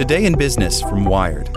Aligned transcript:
Today 0.00 0.24
in 0.24 0.38
Business 0.38 0.80
from 0.80 1.04
Wired. 1.04 1.50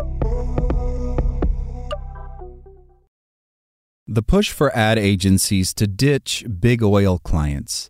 The 4.06 4.22
push 4.22 4.52
for 4.52 4.76
ad 4.76 5.00
agencies 5.00 5.74
to 5.76 5.88
ditch 5.88 6.44
big 6.60 6.84
oil 6.84 7.20
clients. 7.20 7.90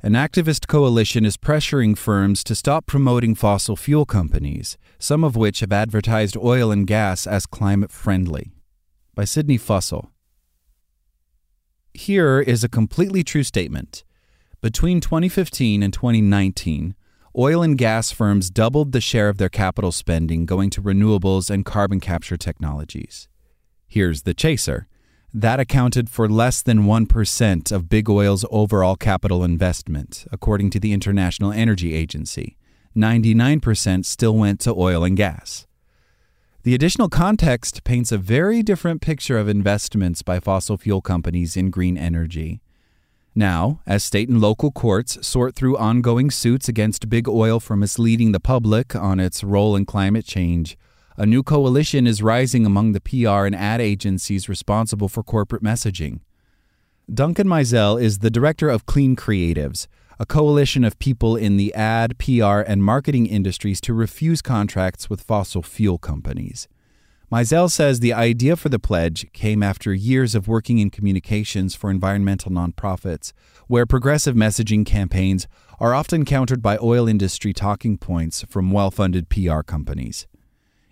An 0.00 0.12
activist 0.12 0.68
coalition 0.68 1.26
is 1.26 1.36
pressuring 1.36 1.98
firms 1.98 2.44
to 2.44 2.54
stop 2.54 2.86
promoting 2.86 3.34
fossil 3.34 3.74
fuel 3.74 4.06
companies, 4.06 4.78
some 5.00 5.24
of 5.24 5.34
which 5.34 5.58
have 5.58 5.72
advertised 5.72 6.36
oil 6.36 6.70
and 6.70 6.86
gas 6.86 7.26
as 7.26 7.44
climate 7.44 7.90
friendly. 7.90 8.52
By 9.16 9.24
Sydney 9.24 9.58
Fussell. 9.58 10.10
Here 11.92 12.38
is 12.38 12.62
a 12.62 12.68
completely 12.68 13.24
true 13.24 13.42
statement. 13.42 14.04
Between 14.60 15.00
2015 15.00 15.82
and 15.82 15.92
2019, 15.92 16.94
oil 17.36 17.62
and 17.62 17.76
gas 17.76 18.10
firms 18.10 18.50
doubled 18.50 18.92
the 18.92 19.00
share 19.00 19.28
of 19.28 19.38
their 19.38 19.48
capital 19.48 19.92
spending 19.92 20.46
going 20.46 20.70
to 20.70 20.82
renewables 20.82 21.50
and 21.50 21.64
carbon 21.64 22.00
capture 22.00 22.36
technologies. 22.36 23.28
Here's 23.86 24.22
the 24.22 24.34
chaser. 24.34 24.86
That 25.34 25.60
accounted 25.60 26.08
for 26.08 26.28
less 26.28 26.62
than 26.62 26.84
1% 26.84 27.72
of 27.72 27.88
big 27.88 28.08
oil's 28.08 28.46
overall 28.50 28.96
capital 28.96 29.44
investment, 29.44 30.26
according 30.32 30.70
to 30.70 30.80
the 30.80 30.92
International 30.92 31.52
Energy 31.52 31.94
Agency. 31.94 32.56
99% 32.96 34.04
still 34.04 34.34
went 34.34 34.60
to 34.60 34.74
oil 34.74 35.04
and 35.04 35.16
gas. 35.16 35.66
The 36.64 36.74
additional 36.74 37.08
context 37.08 37.84
paints 37.84 38.10
a 38.10 38.18
very 38.18 38.62
different 38.62 39.00
picture 39.00 39.38
of 39.38 39.48
investments 39.48 40.22
by 40.22 40.40
fossil 40.40 40.76
fuel 40.76 41.00
companies 41.00 41.56
in 41.56 41.70
green 41.70 41.96
energy. 41.96 42.60
Now, 43.38 43.78
as 43.86 44.02
state 44.02 44.28
and 44.28 44.40
local 44.40 44.72
courts 44.72 45.24
sort 45.24 45.54
through 45.54 45.76
ongoing 45.76 46.28
suits 46.28 46.68
against 46.68 47.08
big 47.08 47.28
oil 47.28 47.60
for 47.60 47.76
misleading 47.76 48.32
the 48.32 48.40
public 48.40 48.96
on 48.96 49.20
its 49.20 49.44
role 49.44 49.76
in 49.76 49.86
climate 49.86 50.24
change, 50.24 50.76
a 51.16 51.24
new 51.24 51.44
coalition 51.44 52.08
is 52.08 52.20
rising 52.20 52.66
among 52.66 52.94
the 52.94 53.00
PR 53.00 53.46
and 53.46 53.54
ad 53.54 53.80
agencies 53.80 54.48
responsible 54.48 55.08
for 55.08 55.22
corporate 55.22 55.62
messaging. 55.62 56.18
Duncan 57.14 57.46
Meisel 57.46 58.02
is 58.02 58.18
the 58.18 58.30
director 58.30 58.68
of 58.68 58.86
Clean 58.86 59.14
Creatives, 59.14 59.86
a 60.18 60.26
coalition 60.26 60.82
of 60.82 60.98
people 60.98 61.36
in 61.36 61.56
the 61.56 61.72
ad, 61.74 62.18
PR, 62.18 62.62
and 62.66 62.82
marketing 62.82 63.28
industries 63.28 63.80
to 63.82 63.94
refuse 63.94 64.42
contracts 64.42 65.08
with 65.08 65.22
fossil 65.22 65.62
fuel 65.62 65.96
companies. 65.96 66.66
Meisel 67.30 67.70
says 67.70 68.00
the 68.00 68.14
idea 68.14 68.56
for 68.56 68.70
the 68.70 68.78
pledge 68.78 69.30
came 69.34 69.62
after 69.62 69.92
years 69.92 70.34
of 70.34 70.48
working 70.48 70.78
in 70.78 70.88
communications 70.88 71.74
for 71.74 71.90
environmental 71.90 72.50
nonprofits, 72.50 73.34
where 73.66 73.84
progressive 73.84 74.34
messaging 74.34 74.86
campaigns 74.86 75.46
are 75.78 75.92
often 75.92 76.24
countered 76.24 76.62
by 76.62 76.78
oil 76.80 77.06
industry 77.06 77.52
talking 77.52 77.98
points 77.98 78.46
from 78.48 78.70
well 78.70 78.90
funded 78.90 79.28
PR 79.28 79.60
companies. 79.60 80.26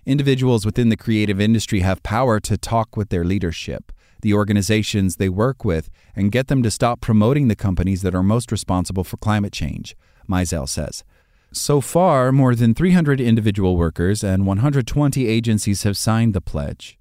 Individuals 0.05 0.67
within 0.67 0.91
the 0.91 0.97
creative 0.97 1.41
industry 1.41 1.81
have 1.81 2.03
power 2.03 2.39
to 2.39 2.59
talk 2.59 2.99
with 2.99 3.09
their 3.09 3.25
leadership, 3.25 3.91
the 4.21 4.35
organizations 4.35 5.17
they 5.17 5.31
work 5.31 5.65
with, 5.65 5.89
and 6.15 6.31
get 6.31 6.49
them 6.49 6.63
to 6.63 6.71
stop 6.71 7.01
promoting 7.01 7.49
the 7.49 7.57
companies 7.57 8.03
that 8.03 8.15
are 8.15 8.23
most 8.23 8.53
responsible 8.53 9.05
for 9.05 9.17
climate 9.17 9.55
change, 9.55 9.97
Meisel 10.29 10.69
says. 10.69 11.03
So 11.53 11.81
far, 11.81 12.33
more 12.33 12.55
than 12.55 12.75
300 12.75 13.21
individual 13.21 13.77
workers 13.77 14.23
and 14.23 14.47
120 14.47 15.27
agencies 15.27 15.85
have 15.85 15.97
signed 15.97 16.35
the 16.35 16.41
pledge. 16.41 16.99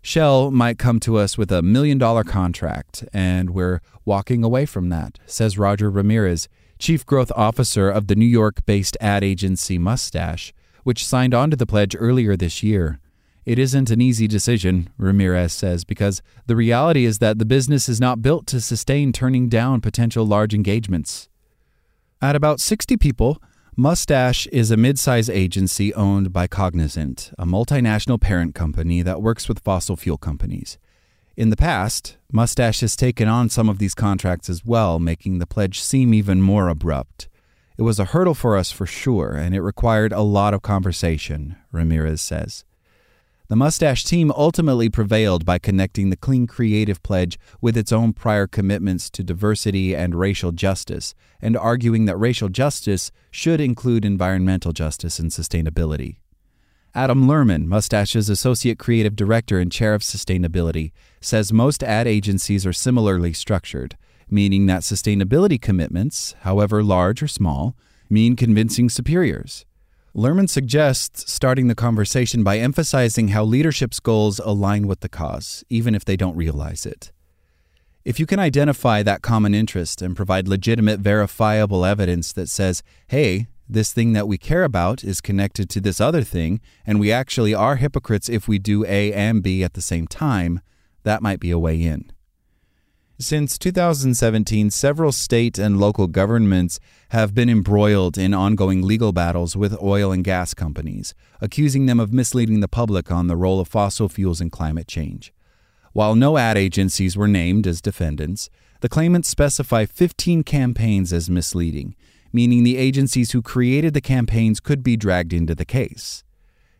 Shell 0.00 0.52
might 0.52 0.78
come 0.78 1.00
to 1.00 1.16
us 1.16 1.36
with 1.36 1.50
a 1.50 1.62
million 1.62 1.98
dollar 1.98 2.22
contract, 2.22 3.04
and 3.12 3.50
we're 3.50 3.80
walking 4.04 4.44
away 4.44 4.64
from 4.64 4.88
that, 4.90 5.18
says 5.26 5.58
Roger 5.58 5.90
Ramirez, 5.90 6.48
Chief 6.78 7.04
Growth 7.04 7.32
Officer 7.34 7.90
of 7.90 8.06
the 8.06 8.14
New 8.14 8.26
York 8.26 8.64
based 8.66 8.96
ad 9.00 9.24
agency 9.24 9.78
Mustache, 9.78 10.54
which 10.84 11.04
signed 11.04 11.34
on 11.34 11.50
to 11.50 11.56
the 11.56 11.66
pledge 11.66 11.96
earlier 11.98 12.36
this 12.36 12.62
year. 12.62 13.00
It 13.44 13.58
isn't 13.58 13.90
an 13.90 14.00
easy 14.00 14.26
decision, 14.26 14.90
Ramirez 14.96 15.52
says, 15.52 15.84
because 15.84 16.22
the 16.46 16.56
reality 16.56 17.04
is 17.04 17.18
that 17.18 17.38
the 17.38 17.44
business 17.44 17.88
is 17.88 18.00
not 18.00 18.22
built 18.22 18.46
to 18.48 18.60
sustain 18.60 19.12
turning 19.12 19.48
down 19.48 19.80
potential 19.80 20.24
large 20.24 20.54
engagements. 20.54 21.28
At 22.22 22.36
about 22.36 22.60
60 22.60 22.96
people, 22.96 23.42
Mustache 23.78 24.46
is 24.46 24.70
a 24.70 24.76
mid-size 24.78 25.28
agency 25.28 25.92
owned 25.92 26.32
by 26.32 26.46
Cognizant, 26.46 27.30
a 27.38 27.44
multinational 27.44 28.18
parent 28.18 28.54
company 28.54 29.02
that 29.02 29.20
works 29.20 29.50
with 29.50 29.58
fossil 29.58 29.96
fuel 29.96 30.16
companies. 30.16 30.78
In 31.36 31.50
the 31.50 31.58
past, 31.58 32.16
Mustache 32.32 32.80
has 32.80 32.96
taken 32.96 33.28
on 33.28 33.50
some 33.50 33.68
of 33.68 33.76
these 33.78 33.94
contracts 33.94 34.48
as 34.48 34.64
well, 34.64 34.98
making 34.98 35.40
the 35.40 35.46
pledge 35.46 35.78
seem 35.78 36.14
even 36.14 36.40
more 36.40 36.70
abrupt. 36.70 37.28
It 37.76 37.82
was 37.82 38.00
a 38.00 38.06
hurdle 38.06 38.32
for 38.32 38.56
us 38.56 38.72
for 38.72 38.86
sure, 38.86 39.32
and 39.32 39.54
it 39.54 39.60
required 39.60 40.12
a 40.14 40.22
lot 40.22 40.54
of 40.54 40.62
conversation, 40.62 41.56
Ramirez 41.70 42.22
says. 42.22 42.64
The 43.48 43.54
Mustache 43.54 44.02
team 44.02 44.32
ultimately 44.32 44.88
prevailed 44.88 45.44
by 45.44 45.60
connecting 45.60 46.10
the 46.10 46.16
Clean 46.16 46.48
Creative 46.48 47.00
Pledge 47.04 47.38
with 47.60 47.76
its 47.76 47.92
own 47.92 48.12
prior 48.12 48.48
commitments 48.48 49.08
to 49.10 49.22
diversity 49.22 49.94
and 49.94 50.16
racial 50.16 50.50
justice, 50.50 51.14
and 51.40 51.56
arguing 51.56 52.06
that 52.06 52.16
racial 52.16 52.48
justice 52.48 53.12
should 53.30 53.60
include 53.60 54.04
environmental 54.04 54.72
justice 54.72 55.20
and 55.20 55.30
sustainability. 55.30 56.16
Adam 56.92 57.28
Lerman, 57.28 57.66
Mustache's 57.66 58.28
Associate 58.28 58.78
Creative 58.80 59.14
Director 59.14 59.60
and 59.60 59.70
Chair 59.70 59.94
of 59.94 60.02
Sustainability, 60.02 60.90
says 61.20 61.52
most 61.52 61.84
ad 61.84 62.08
agencies 62.08 62.66
are 62.66 62.72
similarly 62.72 63.32
structured, 63.32 63.96
meaning 64.28 64.66
that 64.66 64.82
sustainability 64.82 65.60
commitments, 65.60 66.34
however 66.40 66.82
large 66.82 67.22
or 67.22 67.28
small, 67.28 67.76
mean 68.10 68.34
convincing 68.34 68.88
superiors. 68.88 69.65
Lerman 70.16 70.48
suggests 70.48 71.30
starting 71.30 71.68
the 71.68 71.74
conversation 71.74 72.42
by 72.42 72.56
emphasizing 72.56 73.28
how 73.28 73.44
leadership's 73.44 74.00
goals 74.00 74.38
align 74.38 74.86
with 74.86 75.00
the 75.00 75.10
cause, 75.10 75.62
even 75.68 75.94
if 75.94 76.06
they 76.06 76.16
don't 76.16 76.34
realize 76.34 76.86
it. 76.86 77.12
If 78.02 78.18
you 78.18 78.24
can 78.24 78.38
identify 78.38 79.02
that 79.02 79.20
common 79.20 79.54
interest 79.54 80.00
and 80.00 80.16
provide 80.16 80.48
legitimate, 80.48 81.00
verifiable 81.00 81.84
evidence 81.84 82.32
that 82.32 82.48
says, 82.48 82.82
hey, 83.08 83.46
this 83.68 83.92
thing 83.92 84.14
that 84.14 84.26
we 84.26 84.38
care 84.38 84.64
about 84.64 85.04
is 85.04 85.20
connected 85.20 85.68
to 85.68 85.82
this 85.82 86.00
other 86.00 86.22
thing, 86.22 86.62
and 86.86 86.98
we 86.98 87.12
actually 87.12 87.52
are 87.52 87.76
hypocrites 87.76 88.30
if 88.30 88.48
we 88.48 88.58
do 88.58 88.86
A 88.86 89.12
and 89.12 89.42
B 89.42 89.62
at 89.62 89.74
the 89.74 89.82
same 89.82 90.06
time, 90.06 90.60
that 91.02 91.20
might 91.20 91.40
be 91.40 91.50
a 91.50 91.58
way 91.58 91.82
in. 91.82 92.10
Since 93.18 93.56
2017, 93.56 94.70
several 94.70 95.10
state 95.10 95.56
and 95.58 95.80
local 95.80 96.06
governments 96.06 96.78
have 97.08 97.34
been 97.34 97.48
embroiled 97.48 98.18
in 98.18 98.34
ongoing 98.34 98.82
legal 98.82 99.10
battles 99.10 99.56
with 99.56 99.82
oil 99.82 100.12
and 100.12 100.22
gas 100.22 100.52
companies, 100.52 101.14
accusing 101.40 101.86
them 101.86 101.98
of 101.98 102.12
misleading 102.12 102.60
the 102.60 102.68
public 102.68 103.10
on 103.10 103.26
the 103.26 103.36
role 103.36 103.58
of 103.58 103.68
fossil 103.68 104.10
fuels 104.10 104.42
in 104.42 104.50
climate 104.50 104.86
change. 104.86 105.32
While 105.94 106.14
no 106.14 106.36
ad 106.36 106.58
agencies 106.58 107.16
were 107.16 107.26
named 107.26 107.66
as 107.66 107.80
defendants, 107.80 108.50
the 108.82 108.88
claimants 108.90 109.30
specify 109.30 109.86
15 109.86 110.42
campaigns 110.42 111.10
as 111.10 111.30
misleading, 111.30 111.96
meaning 112.34 112.64
the 112.64 112.76
agencies 112.76 113.32
who 113.32 113.40
created 113.40 113.94
the 113.94 114.02
campaigns 114.02 114.60
could 114.60 114.82
be 114.82 114.94
dragged 114.94 115.32
into 115.32 115.54
the 115.54 115.64
case. 115.64 116.22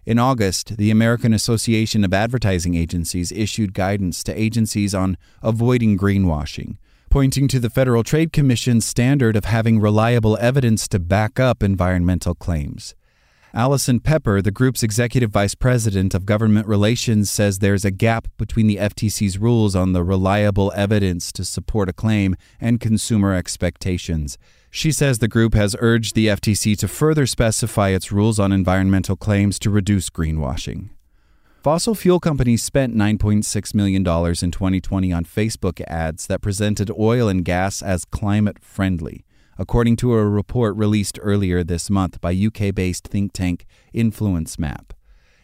In 0.06 0.20
August, 0.20 0.76
the 0.76 0.92
American 0.92 1.34
Association 1.34 2.04
of 2.04 2.14
Advertising 2.14 2.76
Agencies 2.76 3.32
issued 3.32 3.74
guidance 3.74 4.22
to 4.22 4.40
agencies 4.40 4.94
on 4.94 5.16
avoiding 5.42 5.98
greenwashing, 5.98 6.76
pointing 7.10 7.48
to 7.48 7.58
the 7.58 7.70
Federal 7.70 8.04
Trade 8.04 8.32
Commission's 8.32 8.86
standard 8.86 9.34
of 9.34 9.46
having 9.46 9.80
reliable 9.80 10.38
evidence 10.40 10.86
to 10.88 11.00
back 11.00 11.40
up 11.40 11.60
environmental 11.60 12.36
claims. 12.36 12.94
Allison 13.52 13.98
Pepper, 13.98 14.40
the 14.40 14.52
group's 14.52 14.84
executive 14.84 15.30
vice 15.30 15.56
president 15.56 16.14
of 16.14 16.24
government 16.24 16.68
relations, 16.68 17.28
says 17.28 17.58
there's 17.58 17.84
a 17.84 17.90
gap 17.90 18.28
between 18.36 18.68
the 18.68 18.76
FTC's 18.76 19.38
rules 19.38 19.74
on 19.74 19.92
the 19.92 20.04
reliable 20.04 20.72
evidence 20.76 21.32
to 21.32 21.44
support 21.44 21.88
a 21.88 21.92
claim 21.92 22.36
and 22.60 22.78
consumer 22.78 23.34
expectations. 23.34 24.38
She 24.76 24.92
says 24.92 25.20
the 25.20 25.26
group 25.26 25.54
has 25.54 25.74
urged 25.80 26.14
the 26.14 26.26
FTC 26.26 26.76
to 26.80 26.86
further 26.86 27.24
specify 27.24 27.88
its 27.88 28.12
rules 28.12 28.38
on 28.38 28.52
environmental 28.52 29.16
claims 29.16 29.58
to 29.60 29.70
reduce 29.70 30.10
greenwashing. 30.10 30.90
Fossil 31.62 31.94
fuel 31.94 32.20
companies 32.20 32.62
spent 32.62 32.94
$9.6 32.94 33.74
million 33.74 34.02
in 34.02 34.50
2020 34.50 35.12
on 35.14 35.24
Facebook 35.24 35.80
ads 35.86 36.26
that 36.26 36.42
presented 36.42 36.90
oil 36.90 37.26
and 37.26 37.42
gas 37.42 37.80
as 37.80 38.04
climate 38.04 38.58
friendly, 38.62 39.24
according 39.56 39.96
to 39.96 40.12
a 40.12 40.28
report 40.28 40.76
released 40.76 41.18
earlier 41.22 41.64
this 41.64 41.88
month 41.88 42.20
by 42.20 42.34
UK 42.34 42.74
based 42.74 43.08
think 43.08 43.32
tank 43.32 43.64
InfluenceMap. 43.94 44.90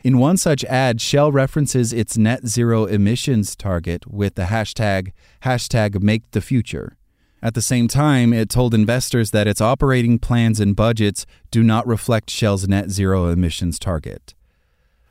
In 0.05 0.19
one 0.19 0.37
such 0.37 0.63
ad, 0.65 1.01
Shell 1.01 1.33
references 1.33 1.95
its 1.95 2.19
net 2.19 2.47
zero 2.47 2.85
emissions 2.85 3.57
target 3.57 4.07
with 4.07 4.35
the 4.35 4.49
hashtag, 4.53 5.13
hashtag 5.43 6.03
make 6.03 6.33
the 6.33 6.43
future. 6.43 6.99
At 7.43 7.55
the 7.55 7.63
same 7.63 7.89
time, 7.89 8.33
it 8.33 8.49
told 8.49 8.73
investors 8.73 9.33
that 9.33 9.49
its 9.49 9.61
operating 9.61 10.21
plans 10.21 10.61
and 10.61 10.77
budgets 10.77 11.27
do 11.51 11.65
not 11.65 11.85
reflect 11.89 12.31
Shell's 12.31 12.69
net 12.69 12.91
zero 12.91 13.27
emissions 13.27 13.81
target. 13.81 14.35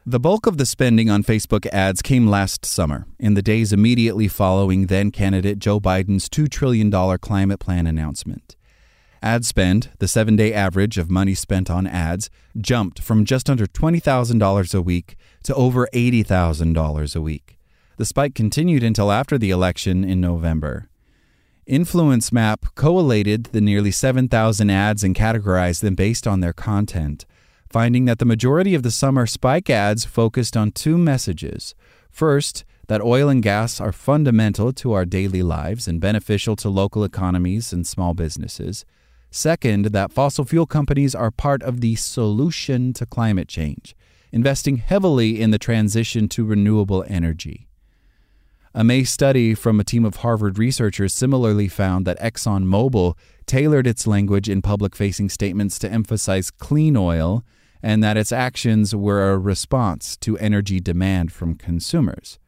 The 0.06 0.20
bulk 0.20 0.48
of 0.48 0.58
the 0.58 0.66
spending 0.66 1.10
on 1.10 1.24
Facebook 1.24 1.68
ads 1.68 2.02
came 2.02 2.28
last 2.28 2.66
summer, 2.66 3.06
in 3.20 3.34
the 3.34 3.42
days 3.42 3.74
immediately 3.74 4.30
following 4.30 4.88
then 4.88 5.12
candidate 5.12 5.60
Joe 5.60 5.82
Biden's 5.82 6.30
$2 6.30 6.50
trillion 6.50 6.90
climate 7.20 7.60
plan 7.60 7.86
announcement. 7.86 8.56
Ad 9.22 9.46
spend, 9.46 9.90
the 10.00 10.08
seven 10.08 10.38
day 10.38 10.54
average 10.54 10.98
of 10.98 11.12
money 11.12 11.36
spent 11.36 11.70
on 11.70 11.86
ads, 11.86 12.30
jumped 12.60 13.02
from 13.02 13.26
just 13.26 13.50
under 13.50 13.68
$20,000 13.68 14.74
a 14.74 14.82
week 14.82 15.18
to 15.44 15.54
over 15.54 15.88
$80,000 15.94 17.16
a 17.16 17.22
week. 17.22 17.60
The 17.98 18.06
spike 18.06 18.34
continued 18.34 18.84
until 18.84 19.12
after 19.12 19.38
the 19.38 19.52
election 19.52 20.04
in 20.04 20.22
November. 20.22 20.88
InfluenceMap 21.72 22.76
collated 22.76 23.46
the 23.46 23.62
nearly 23.62 23.92
7,000 23.92 24.70
ads 24.70 25.06
and 25.06 25.16
categorized 25.16 25.80
them 25.80 25.96
based 25.96 26.28
on 26.28 26.42
their 26.42 26.52
content, 26.52 27.26
finding 27.70 28.04
that 28.04 28.20
the 28.20 28.26
majority 28.26 28.76
of 28.76 28.84
the 28.84 28.92
summer 28.92 29.26
spike 29.26 29.70
ads 29.70 30.04
focused 30.04 30.58
on 30.58 30.74
two 30.74 30.98
messages. 30.98 31.74
First, 32.10 32.66
that 32.88 33.00
oil 33.00 33.30
and 33.30 33.42
gas 33.42 33.80
are 33.80 33.94
fundamental 33.94 34.74
to 34.74 34.92
our 34.92 35.06
daily 35.06 35.42
lives 35.42 35.88
and 35.88 36.02
beneficial 36.02 36.58
to 36.58 36.68
local 36.68 37.06
economies 37.06 37.72
and 37.72 37.88
small 37.88 38.14
businesses. 38.14 38.84
Second, 39.30 39.86
that 39.86 40.12
fossil 40.12 40.44
fuel 40.44 40.66
companies 40.66 41.16
are 41.16 41.32
part 41.32 41.64
of 41.64 41.80
the 41.80 41.96
solution 41.96 42.92
to 42.92 43.06
climate 43.06 43.48
change, 43.48 43.96
investing 44.34 44.76
heavily 44.76 45.42
in 45.42 45.52
the 45.52 45.58
transition 45.58 46.28
to 46.28 46.44
renewable 46.44 47.06
energy. 47.08 47.70
A 48.74 48.86
May 48.86 49.04
study 49.04 49.54
from 49.54 49.82
a 49.82 49.84
team 49.84 50.06
of 50.06 50.18
Harvard 50.18 50.58
researchers 50.58 51.14
similarly 51.14 51.68
found 51.68 52.08
that 52.08 52.20
ExxonMobil 52.22 53.18
tailored 53.46 53.86
its 53.86 54.08
language 54.08 54.48
in 54.48 54.62
public 54.62 54.96
facing 54.96 55.28
statements 55.28 55.78
to 55.80 55.92
emphasize 55.92 56.52
clean 56.52 56.96
oil 56.96 57.44
and 57.84 58.02
that 58.02 58.16
its 58.16 58.32
actions 58.32 58.96
were 58.96 59.30
a 59.30 59.38
response 59.38 60.16
to 60.18 60.38
energy 60.38 60.80
demand 60.80 61.34
from 61.34 61.56
consumers. 61.56 62.40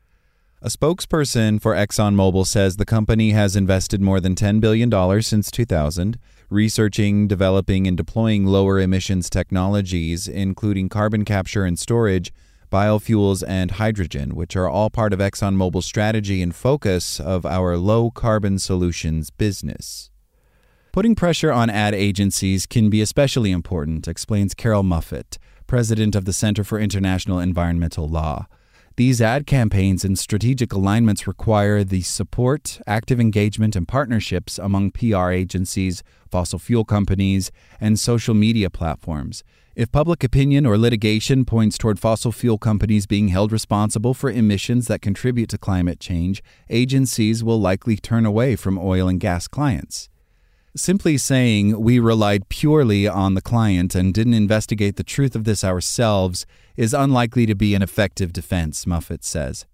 A 0.62 0.70
spokesperson 0.70 1.62
for 1.62 1.76
ExxonMobil 1.76 2.48
says 2.48 2.78
the 2.78 2.86
company 2.86 3.32
has 3.32 3.58
invested 3.58 4.00
more 4.00 4.22
than 4.22 4.34
$10 4.34 4.62
billion 4.62 5.22
since 5.22 5.52
2000, 5.52 6.18
researching, 6.50 7.28
developing, 7.28 7.86
and 7.86 7.98
deploying 7.98 8.46
lower 8.46 8.80
emissions 8.80 9.30
technologies, 9.30 10.30
including 10.30 10.88
carbon 10.88 11.26
capture 11.26 11.66
and 11.66 11.78
storage 11.78 12.32
biofuels, 12.74 13.44
and 13.48 13.72
hydrogen, 13.72 14.34
which 14.34 14.56
are 14.56 14.68
all 14.68 14.90
part 14.90 15.14
of 15.14 15.20
ExxonMobil's 15.20 15.86
strategy 15.86 16.42
and 16.42 16.56
focus 16.56 17.20
of 17.20 17.46
our 17.46 17.78
low 17.78 18.10
carbon 18.10 18.58
solutions 18.58 19.30
business. 19.30 20.10
Putting 20.92 21.14
pressure 21.14 21.52
on 21.52 21.70
ad 21.70 21.94
agencies 21.94 22.66
can 22.66 22.90
be 22.90 23.02
especially 23.02 23.52
important, 23.52 24.08
explains 24.08 24.56
Carroll 24.56 24.84
Muffett, 24.84 25.38
president 25.68 26.16
of 26.16 26.26
the 26.26 26.34
Center 26.34 26.64
for 26.64 26.80
International 26.80 27.40
Environmental 27.40 28.10
Law. 28.10 28.48
These 28.96 29.22
ad 29.22 29.48
campaigns 29.48 30.06
and 30.06 30.20
strategic 30.20 30.72
alignments 30.72 31.26
require 31.26 31.84
the 31.84 32.02
support, 32.02 32.80
active 32.86 33.20
engagement, 33.20 33.76
and 33.76 33.88
partnerships 33.88 34.60
among 34.60 34.92
PR 34.92 35.32
agencies, 35.32 36.04
fossil 36.30 36.60
fuel 36.60 36.86
companies, 36.86 37.52
and 37.82 37.98
social 37.98 38.36
media 38.36 38.70
platforms. 38.70 39.44
If 39.76 39.92
public 39.92 40.24
opinion 40.24 40.68
or 40.68 40.78
litigation 40.78 41.44
points 41.44 41.80
toward 41.80 41.98
fossil 41.98 42.32
fuel 42.32 42.60
companies 42.60 43.08
being 43.08 43.30
held 43.30 43.52
responsible 43.52 44.14
for 44.14 44.30
emissions 44.30 44.86
that 44.86 45.02
contribute 45.02 45.50
to 45.50 45.58
climate 45.58 46.00
change, 46.00 46.44
agencies 46.70 47.44
will 47.44 47.60
likely 47.60 47.98
turn 47.98 48.28
away 48.28 48.56
from 48.56 48.78
oil 48.78 49.08
and 49.08 49.20
gas 49.20 49.48
clients. 49.48 50.08
Simply 50.76 51.20
saying 51.20 51.80
we 51.80 52.00
relied 52.00 52.50
purely 52.50 53.08
on 53.08 53.36
the 53.36 53.44
client 53.44 53.94
and 53.94 54.12
didn't 54.12 54.34
investigate 54.34 54.96
the 54.96 55.04
truth 55.04 55.36
of 55.36 55.44
this 55.44 55.64
ourselves 55.64 56.48
is 56.76 56.96
unlikely 56.96 57.46
to 57.46 57.54
be 57.54 57.76
an 57.76 57.84
effective 57.84 58.34
defense, 58.34 58.86
Muffett 58.86 59.24
says. 59.24 59.68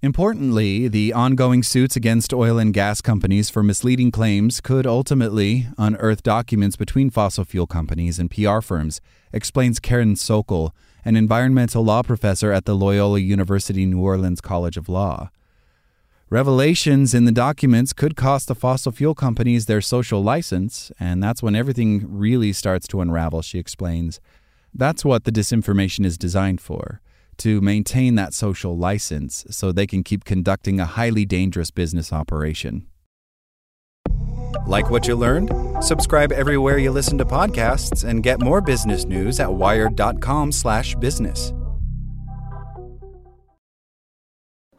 Importantly, 0.00 0.86
the 0.86 1.12
ongoing 1.12 1.64
suits 1.64 1.96
against 1.96 2.32
oil 2.32 2.56
and 2.56 2.72
gas 2.72 3.00
companies 3.00 3.50
for 3.50 3.64
misleading 3.64 4.12
claims 4.12 4.60
could 4.60 4.86
ultimately 4.86 5.66
unearth 5.76 6.22
documents 6.22 6.76
between 6.76 7.10
fossil 7.10 7.44
fuel 7.44 7.66
companies 7.66 8.20
and 8.20 8.30
PR 8.30 8.60
firms, 8.60 9.00
explains 9.32 9.80
Karen 9.80 10.14
Sokol, 10.14 10.72
an 11.04 11.16
environmental 11.16 11.82
law 11.82 12.04
professor 12.04 12.52
at 12.52 12.64
the 12.64 12.76
Loyola 12.76 13.18
University 13.18 13.86
New 13.86 14.00
Orleans 14.00 14.40
College 14.40 14.76
of 14.76 14.88
Law. 14.88 15.30
Revelations 16.30 17.14
in 17.14 17.24
the 17.24 17.32
documents 17.32 17.94
could 17.94 18.14
cost 18.14 18.48
the 18.48 18.54
fossil 18.54 18.92
fuel 18.92 19.14
companies 19.14 19.64
their 19.64 19.80
social 19.80 20.22
license, 20.22 20.92
and 21.00 21.22
that's 21.22 21.42
when 21.42 21.56
everything 21.56 22.04
really 22.06 22.52
starts 22.52 22.86
to 22.88 23.00
unravel, 23.00 23.40
she 23.40 23.58
explains. 23.58 24.20
That's 24.74 25.06
what 25.06 25.24
the 25.24 25.32
disinformation 25.32 26.04
is 26.04 26.18
designed 26.18 26.60
for 26.60 27.00
to 27.38 27.62
maintain 27.62 28.16
that 28.16 28.34
social 28.34 28.76
license 28.76 29.46
so 29.48 29.72
they 29.72 29.86
can 29.86 30.02
keep 30.02 30.24
conducting 30.24 30.78
a 30.78 30.84
highly 30.84 31.24
dangerous 31.24 31.70
business 31.70 32.12
operation. 32.12 32.86
Like 34.66 34.90
what 34.90 35.08
you 35.08 35.16
learned? 35.16 35.50
Subscribe 35.80 36.30
everywhere 36.30 36.76
you 36.76 36.90
listen 36.90 37.16
to 37.18 37.24
podcasts 37.24 38.04
and 38.04 38.22
get 38.22 38.38
more 38.38 38.60
business 38.60 39.06
news 39.06 39.40
at 39.40 39.50
wired.com/business. 39.50 41.52